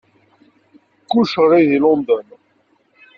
Kullec 1.09 1.33
ɣlay 1.43 1.63
deg 1.71 1.79
London. 1.83 2.27